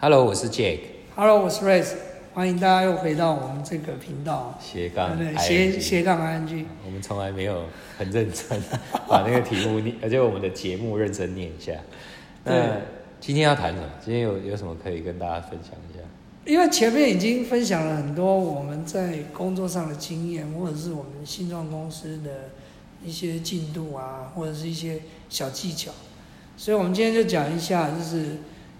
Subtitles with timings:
[0.00, 0.78] Hello，我是 Jake。
[1.16, 1.94] Hello，我是 Race，
[2.32, 6.66] 欢迎大家又回到我们这个频道，斜杠对斜斜杠 ING。
[6.86, 7.64] 我们从来没有
[7.98, 8.62] 很认真
[9.08, 11.72] 把那个题目念， 而且我们的节目认真念一下。
[12.44, 12.76] 那
[13.20, 13.88] 今天要谈什么？
[14.04, 15.98] 今天有有什么可以跟大家分享一下？
[16.44, 22.50] 因为前面已经分享了很多我们在工作上的经验，或者是我们新创公司的
[23.04, 25.90] 一些进度啊，或者是一些小技巧，
[26.56, 28.36] 所以我们今天就讲一下，就是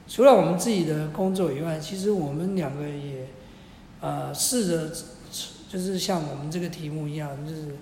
[0.08, 3.28] 除了我们自己的工作以外，其实我们两个也
[4.00, 4.90] 呃试着，
[5.68, 7.76] 就是像我们这个题目一样，就是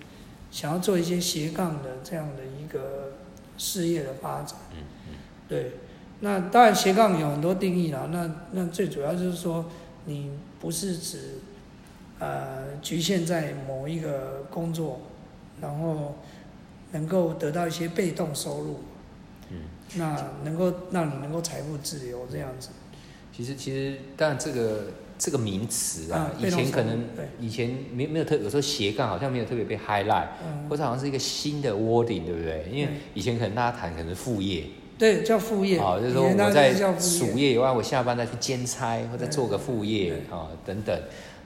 [0.51, 3.13] 想要做一些斜杠的这样的一个
[3.57, 4.59] 事业的发展。
[4.73, 5.15] 嗯嗯
[5.49, 5.75] 对，
[6.19, 8.09] 那当然斜杠有很多定义啦。
[8.11, 9.67] 那那最主要就是说，
[10.07, 11.39] 你不是指
[12.19, 15.01] 呃局限在某一个工作，
[15.61, 16.17] 然后
[16.91, 18.96] 能够得到一些被动收入，嗯。
[19.95, 22.71] 那能够让你能够财富自由这样子。
[23.33, 24.85] 其实其实，当然这个
[25.19, 27.05] 这个名词啊，以前可能
[27.41, 32.67] 以前没没有特，有时候斜杠好像没有特别被 highlight，嗯，或者好像是一个新的 wording，对不对？
[32.73, 34.65] 因为以前可能大家谈可能是副业，
[34.99, 35.79] 对，叫副业。
[35.79, 36.75] 啊，就是说我在。
[36.99, 40.99] 主业以外，我下班再去兼差或者对做个副业对啊等等。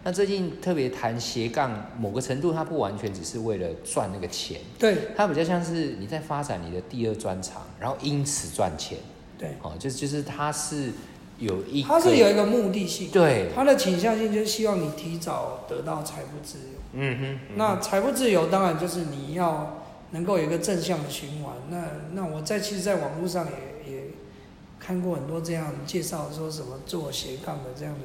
[0.03, 8.99] 那最近特别谈斜杠，某个程度它不完全只是为了赚那个钱，对它比较像是你在发展你的第二专长，然后因此赚钱。
[9.39, 10.91] 对，哦，就是就是它是
[11.39, 16.65] 有一，它是有一个目的性，对，它的倾向性就是希望你提早得到财富自由。
[16.93, 21.55] 嗯哼，嗯那财富自由当然就是你要能够有一个正向的循环。
[21.71, 24.03] 那那我在其实，在网络上也也
[24.79, 28.01] 看过很多这样介绍，说什么做斜杠的这样的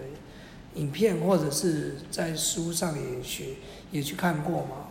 [0.75, 3.55] 影片，或者是在书上也学
[3.91, 4.87] 也去看过嘛。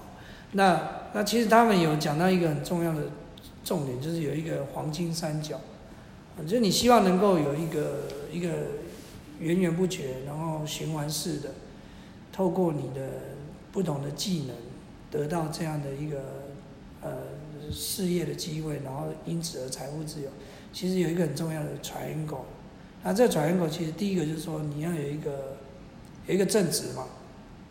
[0.52, 3.04] 那那其实他们有讲到一个很重要的
[3.64, 5.60] 重点，就是有一个黄金三角，
[6.42, 8.48] 就是你希望能够有一个一个
[9.40, 11.50] 源源不绝，然后循环式的，
[12.32, 13.08] 透过你的
[13.72, 14.56] 不同的技能，
[15.10, 16.18] 得到这样的一个
[17.02, 17.10] 呃
[17.72, 20.28] 事业的机会，然后因此而财富自由。
[20.72, 22.42] 其实有一个很重要的 triangle，
[23.02, 25.56] 那这 triangle 其实第一个就是说你要有一个
[26.26, 27.04] 有一个正职嘛，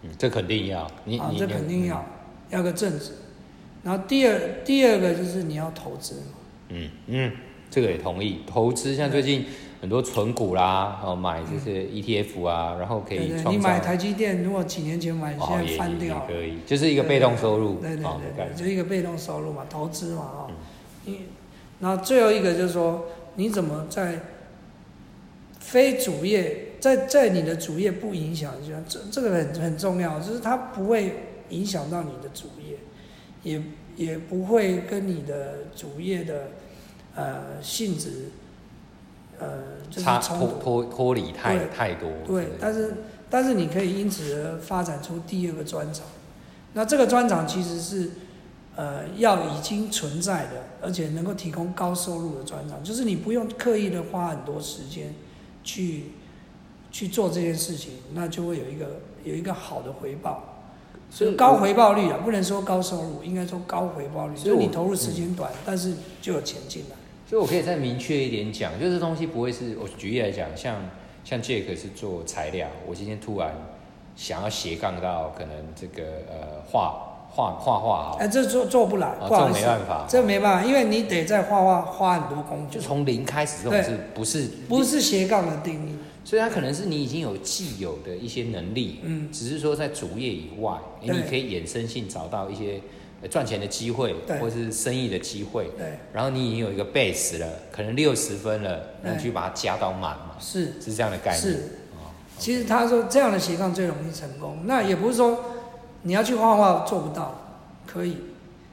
[0.03, 2.05] 嗯，这肯定要，你啊，你这肯定要，
[2.49, 3.11] 要个正职。
[3.83, 6.37] 然后第二第二个就是你要投资嘛，
[6.69, 7.31] 嗯嗯，
[7.69, 8.39] 这个也同意。
[8.47, 9.45] 投资像最近
[9.81, 16.25] 很多存股啦，哦，买这些 ETF 啊，然后可对对，以创你买台积电，如果几年前买，哦，现在翻掉了。
[16.27, 20.55] 可以，就是一个被动收入，对对对对，就一个被动收入嘛，投资嘛啊、嗯。
[21.05, 21.19] 你，
[21.81, 24.19] 然后最后一个就是说，你怎么在
[25.59, 31.16] 非主业，在在你的主业不影响就，这这个很很重要，就是它不会
[31.47, 32.77] 影响到你的主业，
[33.44, 33.63] 也
[33.95, 36.49] 也不会跟你的主业的
[37.16, 38.31] 呃性质
[39.39, 39.47] 呃
[39.89, 40.47] 就是冲突。
[40.59, 42.95] 脱脱离太对太多，对，但是
[43.29, 46.05] 但是你可以因此而发展出第二个专长。
[46.73, 48.09] 那这个专长其实是
[48.75, 55.13] 呃要已经存在的，而且能够提供高收入的专长，就是你不用刻意的花很多时间
[55.63, 56.11] 去
[56.93, 60.41] 去做这件事情，那就会有一个有一个好的回报。
[61.09, 66.95] 所以高回报率啊，不能说高收入，应该说高回报率，所以你投入时间短，但是就有钱进来。
[67.29, 70.75] 所以我可以再明确一点讲，就是这东西不会是我举例来讲，像
[71.23, 73.53] 像 Jake 是做材料，我今天突然
[74.15, 76.95] 想要斜杠到可能这个呃画
[77.29, 85.95] 画画画好哎，，这做做不来，哦这不好意思，没办法，这没办法，因为你得在画画花很多功夫，就从零开始，这种对是不是不是斜杠的定义。
[86.23, 92.79] 所以它可能是你已经有既有的一些能力，嗯，只是说在主业以外，你可以衍生性找到一些
[93.22, 94.38] 呃赚钱的机会，对。
[94.39, 100.73] 或是生意的机会，对，然后你已经有一个 base 了，可能六十分了，那你去把它加到满嘛，是。
[100.81, 101.41] 是这样的概念。
[101.41, 101.53] 是。
[101.91, 105.39] 哦其实他说这样的斜杠最容易成功，那也不是说
[106.01, 108.17] 你要去画画做不到，可以，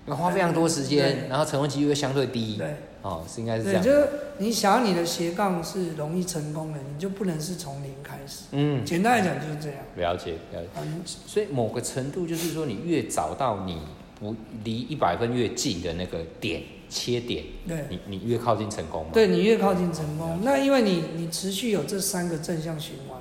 [0.06, 3.83] 要花非常多时间，然后成功几率又相对低，对哦，是应该是这对，样。
[3.83, 8.45] 就是你想要你的斜杠是容易成功的，你就不能是从零开始。
[8.53, 9.78] 嗯，简单来讲就是这样。
[9.97, 10.69] 了解了解。
[10.80, 13.78] 嗯，所以某个程度就是说，你越找到你
[14.19, 14.34] 不
[14.65, 19.10] 离一百分越近的那个点切点，对，你你越靠近成功嘛。
[19.13, 23.19] 对你越靠近成功，那因为你你持续有这三个正向循环，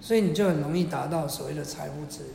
[0.00, 2.30] 所以你就很容易达到所谓的财富自由。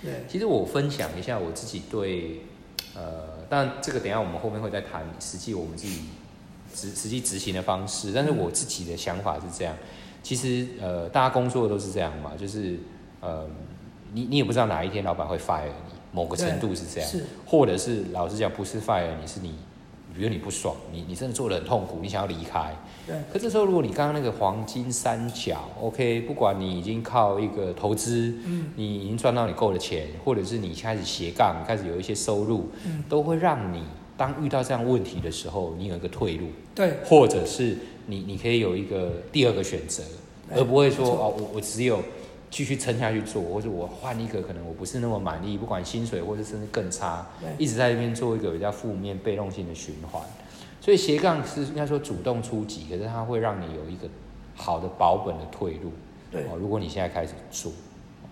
[0.00, 2.42] 对，其实我分享一下我自己对，
[2.94, 6.04] 呃，当然这个等一下我们后面会再谈实际我们自己
[6.74, 9.76] 执实际执行的方式，但是我自己的想法是这样，
[10.22, 12.78] 其实呃，大家工作都是这样嘛，就是
[13.20, 13.46] 呃，
[14.14, 19.54] 你你也不知道哪一天老板会 fire 你，某个程度是这样，是，或者是老实讲不是 fire 你，是你
[20.14, 22.74] 比如你不爽，你你真的做的很痛苦，你想要离开。
[23.06, 33.82] 对，可这时候如果你刚刚那个黄金三角，OK，不管你已经靠一个投资，嗯你已经赚到你够的钱，或者是你开始斜杠，开始有一些收入，嗯，都会让你
[34.16, 37.76] 当遇到这样问题的时候，你有一个退路，对，或者是
[38.06, 40.02] 你你可以有一个第二个选择，
[40.54, 42.00] 而不会说哦，我我只有
[42.52, 47.26] 继续撑下去做，或者我换一个可能我不是那么满意，不管薪水或者甚至更差，
[47.56, 50.20] 一直在那边做一个比较负面被动性的循环。
[50.78, 54.06] 所以斜杠是应该说主动出击，可是它会让你有一个
[54.54, 55.90] 好的保本的退路。
[56.30, 57.72] 对哦，如果你现在开始做，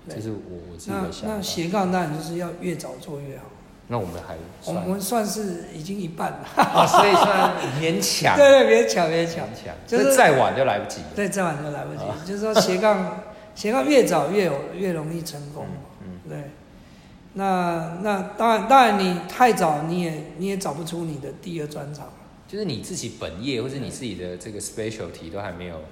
[0.06, 0.36] 对这是我
[0.70, 1.36] 我自己那的想法。
[1.36, 3.44] 那斜杠当然就是要越早做越好。
[3.88, 4.36] 那我们还
[4.66, 11.06] 我算们算是已经一半了，啊，所以算勉强，对 对，别抢别抢勉，强，就是再晚就来不及了。
[11.16, 12.02] 对，再晚就来不及。
[12.04, 13.20] 啊就是说斜杠
[13.54, 15.66] 斜杠越早越有越容易成功。
[16.28, 16.50] 对，
[17.34, 22.08] 那那当然当然你太早你也你也找不出你的第二专长。
[22.46, 25.82] 就是你自己本业或是你自己的这个 specialty 都还没有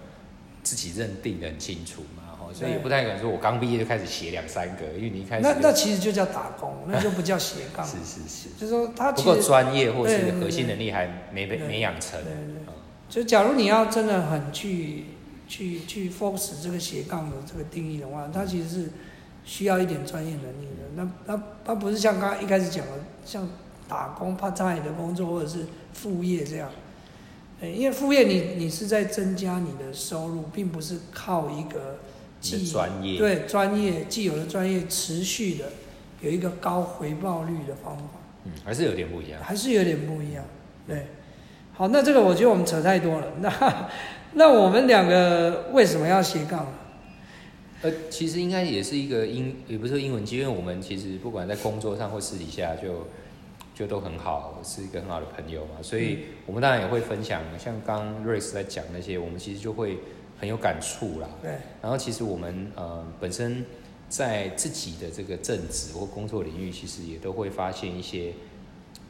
[0.64, 7.84] 自己认定的很清楚嘛，哦，所以也不太可能说我刚毕业就开始写两三个，因为你一开始那那其实就叫打工，那就不叫斜杠。
[7.86, 12.20] 是是是，就是说他不够其实专业或是核心能力还没被对没养成。
[12.24, 12.62] 对，对。
[12.66, 12.74] 嗯
[13.08, 15.04] 就假如你要真的很去
[15.48, 18.90] 去去 focus 这个斜杠的这个定义的话，它其实是
[19.44, 20.84] 需要一点专业能力的。
[20.94, 22.92] 那那它不是像刚刚一开始讲的，
[23.24, 23.48] 像
[23.88, 26.70] 打工 part time 的工作或者是副业这样。
[27.60, 31.98] 对，因为副业你你是在增加你的收入，并不是靠一个
[32.40, 35.64] 既专业对专业既有的专业持续的
[36.20, 38.04] 有一个高回报率的方法。
[38.44, 39.40] 嗯，还是有点不一样。
[39.42, 40.44] 还是有点不一样。
[40.86, 41.06] 对，
[41.72, 43.26] 好，那这个我觉得我们扯太多了。
[43.40, 43.50] 那
[44.38, 46.64] 那我们两个为什么要斜杠？
[47.82, 53.08] 呃，其实应该也是一个英，也不是说英文机，因为我们其实不管在工作上或私底下就
[53.74, 59.98] 就都很好，是一个很好的朋友嘛，所以我们当然也会分享，像刚 Rex 在讲那些，我们其实就会
[60.38, 61.28] 很有感触啦。
[61.42, 61.50] 对，
[61.82, 63.64] 然后其实我们呃本身
[64.08, 68.32] 在自己的这个正职或工作领域，其实也都会发现一些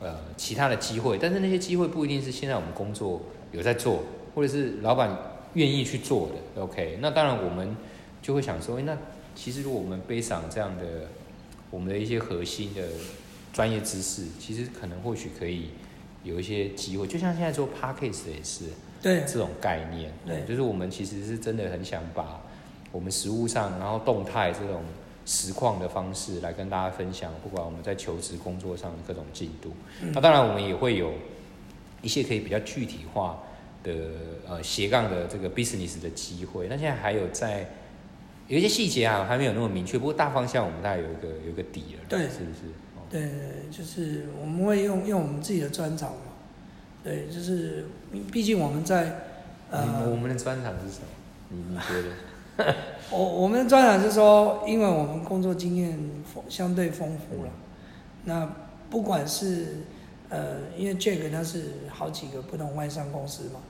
[0.01, 3.21] 呃其他的机会，但是那些机会不一定是现在我们工作
[3.53, 4.03] 有在做，
[4.35, 5.17] 或者是老板
[5.55, 6.63] 愿意去做的。
[6.63, 7.77] OK，那当然我们
[8.23, 8.97] 就会想说，诶那
[9.35, 11.09] 其实如果我们背上这样的
[11.71, 12.83] 我们的一些核心的
[13.53, 15.71] 专业知识，其实可能或许可以
[16.25, 18.65] 有一些机会，就像现在做 p a c k a g e 也是。
[19.01, 22.43] 对，这种概念，对就是我们其实是真的很想把
[22.91, 24.83] 我们实物上，然后动态这种
[25.25, 29.73] 实况的方式来跟大家分享，不管我们在求职工作上的各种进度。
[30.03, 31.13] 嗯那当然，我们也会有
[32.03, 33.39] 一些可以比较具体化
[33.83, 33.93] 的
[34.49, 36.69] 呃斜杠的这个 business 的机会。
[36.69, 37.69] 那现在还有在
[38.47, 42.69] 有一些细节啊还没有那么明确，不过大方向我们大概有一个有一个底了，对是不是？
[42.97, 43.31] 哦对
[43.71, 46.19] 就是我们会用用我们自己的专长嘛。
[47.03, 47.87] 对，就是
[48.31, 49.21] 毕竟我们在
[49.71, 51.07] 呃我，们的专长是什么？
[51.49, 52.75] 你你觉得？
[53.11, 57.51] 我我们的专长是说，因为我们工作经验丰相对丰富了，
[58.25, 58.53] 那
[58.91, 59.77] 不管是
[60.29, 63.61] 呃，因为 Jack 他是好几个不同外商公司嘛，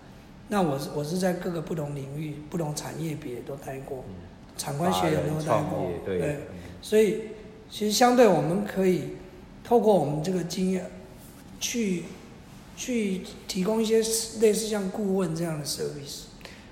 [0.48, 4.14] 那我是我是在各个不同领域、不同产业别都待过，嗯
[4.56, 6.40] 产官学研都待过对，
[6.82, 7.20] 所以
[7.70, 9.10] 其实相对我们可以
[9.62, 10.90] 透过我们这个经验
[11.60, 12.02] 去
[12.76, 13.98] 去提供一些
[14.40, 16.22] 类似像顾问这样的 service，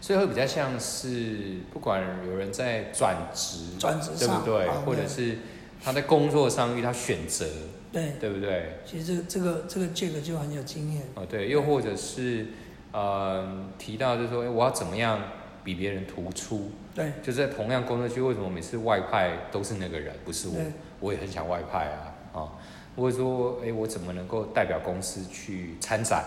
[0.01, 4.69] 所以会比较像是，不管有人在转职，转职上对不对？
[4.85, 5.39] 或者是
[5.81, 7.47] 他在工作上遇到选择，
[7.93, 8.79] 对，对不对？
[8.85, 11.03] 其实这个这个这个 Jack 就很有经验。
[11.15, 12.47] 哦，对，又或者是，
[12.93, 15.21] 呃，提到就是说，哎，我要怎么样
[15.65, 16.71] 比别人突出？
[16.95, 20.65] 对就是在同样工作区，为什么每次外派都是那个人，不是我对？
[21.01, 22.49] 我也很想外派啊，啊，
[22.97, 26.25] 或者说，哎，我怎么能够代表公司去参展？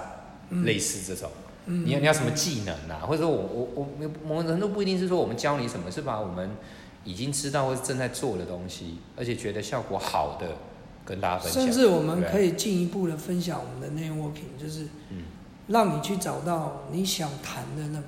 [0.52, 1.30] 嗯类似这种。
[1.66, 3.06] 嗯你要你要什么技能啊？
[3.06, 6.50] 或者说我我我某种程度不一定是说我们教你什么，是把我们
[7.04, 10.58] 已经知道或是正在做的东西，而且觉得效果好的
[11.06, 11.64] 跟大家分享。
[11.64, 15.24] 甚至我们可以进一步的分享我们的 networking，就是嗯
[15.68, 18.08] 让你去找到你想谈的那个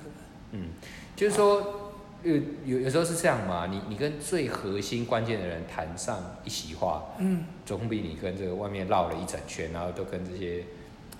[0.52, 0.68] 嗯，
[1.14, 10.64] 就是说有有有时候是这样嘛，你你跟最核心关键的人谈上一席话，嗯，总比你跟这个外面绕了一整圈，然后都跟这些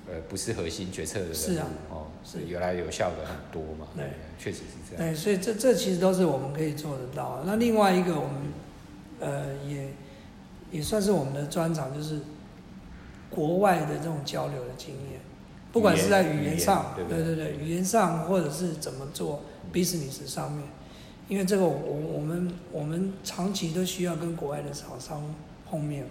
[0.06, 3.86] 呃不是核心决策的人是啊哦，是有来有效的很多嘛。
[3.96, 4.04] 对，
[4.38, 5.12] 确实是这样。
[5.12, 7.42] 对，所以这这其实都是我们可以做得到。
[7.46, 8.42] 那另外一个我们
[9.20, 9.88] 呃也
[10.72, 12.18] 也算是我们的专长，就是
[13.30, 15.20] 国外的这种交流的经验，
[15.70, 20.64] 不管是在语言上，对不对对语言上或者是怎么做 business 上面，
[21.28, 25.22] 因为这个我我我们我们长期都需要跟国外的厂商
[25.70, 26.10] 碰面嘛。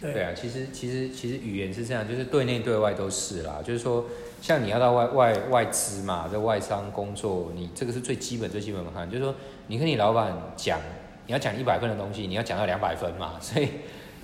[0.00, 3.60] 对对啊，其实其实其实语言是这样，就是对内对外都是啦。
[3.64, 4.04] 就是说，
[4.40, 9.34] 像你要到外外外资嘛，在外商工作，你这个是最基本最基本的看，就是说
[9.66, 10.78] 你跟你老板讲，
[11.28, 13.68] 你要讲一百分的东西，你要讲到两百分嘛， 所以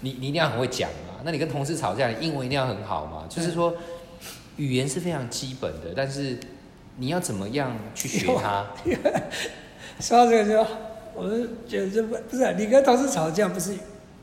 [0.01, 1.21] 你你一定要很会讲嘛。
[1.23, 3.27] 那你跟同事吵架，你英文一定要很好嘛。
[3.29, 3.75] 就是说，
[4.57, 6.39] 语言是非常基本的，但是
[6.97, 8.67] 你要怎么样去学它？
[10.01, 10.67] 说到这个就，
[11.15, 13.75] 我是觉得这不不是你跟同事吵架，不是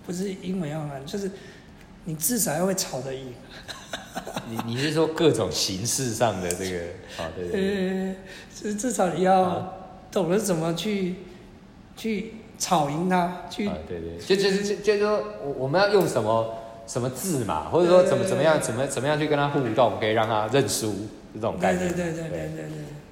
[0.05, 1.29] 不是英文要难，就是
[2.05, 3.33] 你至少要会吵得赢。
[4.49, 6.79] 你你是说各种形式上的这个
[7.17, 7.29] 啊？
[7.35, 8.07] 对对对。
[8.07, 8.15] 呃，
[8.53, 11.15] 至至少你要懂得怎么去
[11.95, 16.53] 去吵赢他，去啊，对对，就就是就就是说，我我们要用什么
[16.85, 20.93] 什么字嘛，或者说怎么怎么样，怎么怎么样去跟他互动，可以让他认输
[21.33, 21.87] 这种概念。
[21.89, 22.65] 对对对对对对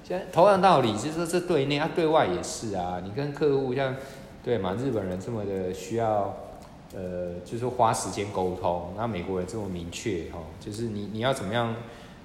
[0.08, 0.26] 对。
[0.32, 3.00] 同样道理，就是说这对内啊，对外也是啊。
[3.04, 3.94] 你跟客户像
[4.44, 6.34] 对嘛，日本人这么的需要，
[6.94, 11.74] 呃，就是花时间沟通，那美国人这么明确哈，就是你你要怎么样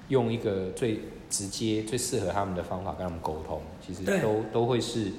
[0.08, 5.12] 用一个最直接、最适合他们的方法跟他们沟通，其实都都会是，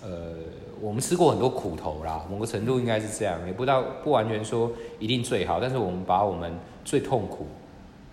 [0.00, 0.34] 呃，
[0.84, 6.52] 我们吃过很多苦头啦，某个程度应该是这样，也不到不完全说一定最好，但是我们把我们
[6.84, 7.46] 最痛苦。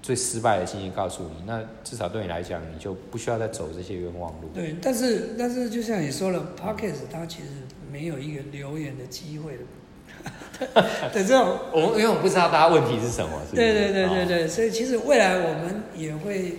[0.01, 4.49] 最失败的经验告诉你，那至少对你来讲，你就不需要再走这些冤枉路。
[4.51, 7.49] 对，但是但是就像你说了 p o c k e t 它其实
[7.91, 10.81] 没有一个留言的机会的，
[11.13, 16.55] 对这种， 我们因为我们不知道大家问题是什么，对对对对哦对，所以其实未来我们也会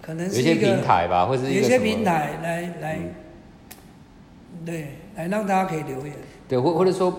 [0.00, 6.14] 可能有一些是一个平台吧，或者一有些平，台来来嗯，对，来让大家可以留言。
[6.48, 7.12] 对，或或者说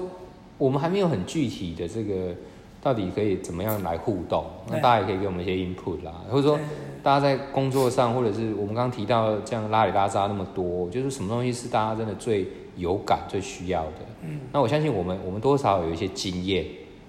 [0.57, 2.33] 我们还没有很具体的这个
[2.81, 6.59] 到底可以怎么样来互动，那大家也可以给我们一些 input 啦，或者说
[7.01, 14.05] 大家在工作上，或者是我们刚刚提到这样拉里拉扎那么多，就是什么东西是大家真的最有感、最需要的。
[14.21, 16.65] 嗯，那我相信我们我们多少有一些经验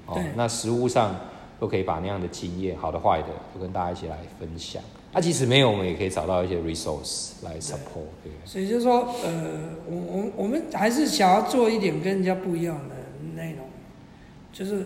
[0.07, 1.15] 哦对，那实物上
[1.61, 4.83] 都可以把那样的经验，好的坏的，都跟大家一起来分享。
[5.17, 8.31] 那、即使没有，我们也可以找到一些 resource 来 support，对。
[8.31, 8.33] 对？
[8.45, 12.95] 所以就是说，呃，我我我们还是想要做一点跟人家不一样的
[13.35, 13.67] 内容，
[14.53, 14.85] 就是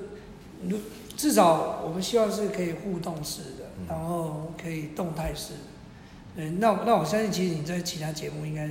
[0.69, 0.79] 如
[1.17, 3.87] 至少我们希望是可以互动式的，嗯。
[3.89, 5.61] 然后可以动态式的。
[6.37, 8.71] 嗯，那那我相信其实你在其他节目应该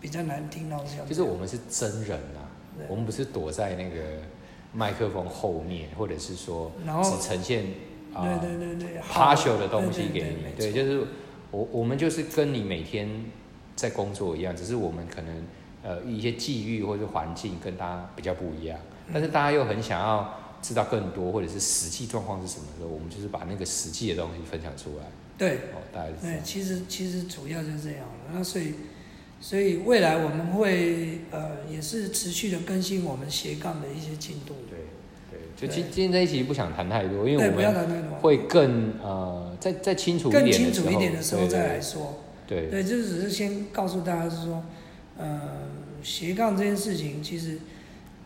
[0.00, 2.46] 比较难听到像就是我们是真人啊，
[2.86, 4.00] 我们不是躲在那个
[4.72, 6.70] 麦克风后面，或者是说
[7.02, 7.64] 只呈现
[8.14, 10.36] 啊、对对对对好 partial 的东西给对你。
[10.56, 11.06] 对对，就是
[11.50, 13.08] 我我们就是跟你每天
[13.74, 15.44] 在工作一样，只是我们可能
[15.82, 25.04] 呃一些际遇或者环境跟大家比较不一样，嗯但是大家又很想要知道更多，或者是实际状况是什么的时候，我们就是把那个实际的东西分享出来。
[25.36, 26.40] 对哦，大概是。
[26.44, 28.06] 其实其实主要就是这样。
[28.32, 28.74] 那所以
[29.40, 34.54] 所以未来我们会呃也是持续的更新我们斜杠的一些进度。
[34.70, 34.81] 对对，
[35.56, 42.14] 就今今天这一期不想谈太多，因为对，我不要们谈太多，会更呃再再清楚一更点更，清楚一点的时候再来说。
[42.46, 44.62] 对对对，就只是先告诉大家是说，
[45.16, 45.40] 呃，
[46.02, 47.58] 斜杠这件事情其实，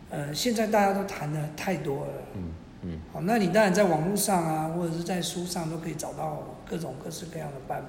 [0.09, 2.11] 呃，现在大家都谈的太多了。
[2.35, 2.43] 嗯
[2.83, 7.83] 嗯好，那你当然在网络上啊，或者是在书上都可以找到各种各式各样的办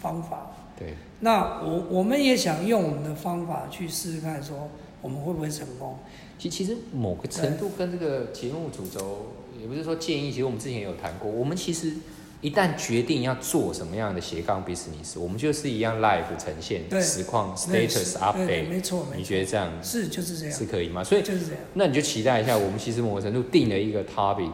[0.00, 0.50] 方法。
[0.76, 4.68] 对那我我们也想用我们的方法去试试看，说
[5.04, 5.98] 我们会不会成功？
[6.38, 11.30] 其其实某个程度跟这个节目主轴，也不是说建议，其实我们之前有谈过。
[11.30, 11.92] 我们其实
[12.40, 18.68] 一旦决定要做什么样的斜杠 business，我们就是一样 live 呈现对实况 status update。
[18.68, 21.04] 没错，没错，你觉得这样是就是这样，是可以吗？
[21.04, 21.60] 所以就是这样。
[21.74, 24.50] 那你就期待一下，我们其实某个程度定了一个 topic，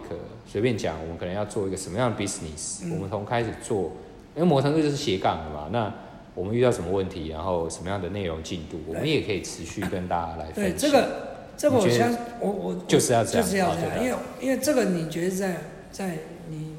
[0.46, 3.92] 随便讲，我们可能要做一个什么样的 business，、嗯我们从开始做，
[4.34, 5.68] 因为某个程度就是斜杠的嘛。
[5.70, 5.94] 那
[6.34, 10.64] 我们遇到什么问题，然后什么样的内容进度，我们也可以持续跟大家来分享。
[10.64, 11.08] 对这个，
[11.56, 15.56] 这个我相我我就是要这样就是要这样，因为因为这个你觉得在
[15.90, 16.18] 在
[16.48, 16.74] 你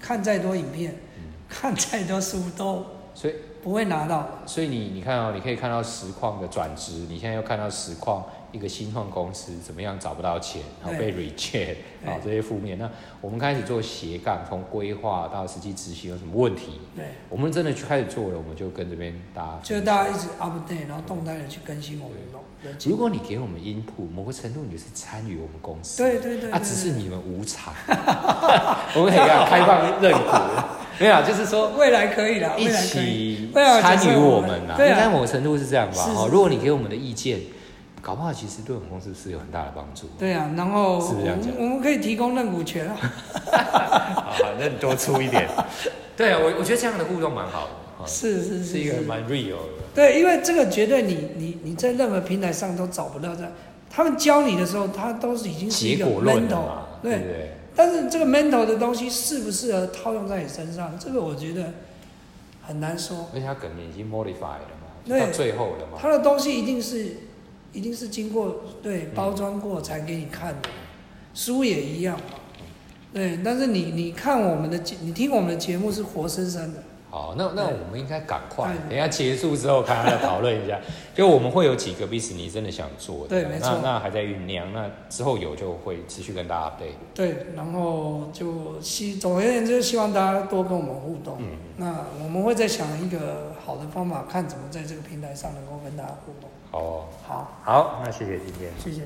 [0.00, 1.22] 看再多影片，嗯。
[1.48, 2.82] 看再多书都
[3.14, 4.28] 所以不会拿到。
[4.46, 12.78] 所以你你看哦，你可以看到实况的转职，你现在又看到实况一个新创公司怎么样找不到钱，然后被 reject 啊这些负面。
[12.78, 12.90] 那
[13.20, 22.18] 我们开始做斜杠，从规划到实际执行有什么问题，对，我们真的去开始做了，我们就跟这边大家就是大家一直 update，然后动态的去更新我们
[22.84, 27.74] 如果你给我们 input，某个程度你就是参与我们公司，对对对，啊，只是你们无偿，
[28.94, 32.68] 我们可以开放认可， 没有啊，就是说未来可以了，一。
[32.68, 36.04] 起参与我们我们啦，对啊应该某个程度是这样吧？
[36.16, 37.40] 哦，如果你给我们的意见，
[38.00, 40.08] 搞不好其实对我们公司是有很大的帮助。
[40.18, 42.96] 对啊，然后我是不是这样我们可以提供认股权啊。
[44.32, 45.48] 好，那你多出一点。
[46.16, 49.82] 对啊，我我觉得这样的互动蛮好的，哦是是是是一个蛮 real 的。
[49.94, 53.52] 对，因为这个绝对你你你在任何平台上都找不到这样。
[53.90, 56.56] 他们教你的时候，他都是已经是一个结果论的
[57.02, 57.52] 对对不对？
[57.74, 61.72] 但是这个 mental 的东西适不适合套用在你身上，这个我觉得
[62.62, 63.28] 很难说。
[63.32, 65.98] 而且它可能已经 modify 了嘛，到最后了嘛。
[66.00, 67.16] 它的东西一定是，
[67.72, 70.68] 一定是经过对包装过才给你看的，
[71.34, 72.38] 书也一样嘛。
[73.12, 76.82] 对，但是你你看我们的节，你听我们的节目是活生生的。
[77.12, 80.80] 好，那那我们应该赶快，等一下结束之后，看看再讨论一下。
[81.14, 86.94] 就我们会有几个 business 你真的想做的，对没错那那还在酝酿，那之后有就会持续跟大家 update。
[87.14, 91.36] 对，然后就希总而言之，希望大家多跟我们互动。
[91.38, 96.48] 嗯，那我们会再想一个好的方法，看怎么在这个平台上能够跟大家互动。
[96.70, 98.70] 好哦、好，好，那谢谢今天。
[98.82, 99.02] 谢谢。